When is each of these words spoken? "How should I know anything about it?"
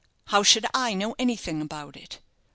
"How 0.29 0.41
should 0.41 0.65
I 0.73 0.95
know 0.95 1.13
anything 1.19 1.61
about 1.61 1.95
it?" 1.95 2.17